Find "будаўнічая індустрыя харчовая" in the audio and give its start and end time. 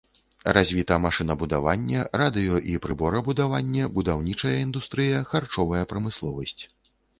3.99-5.83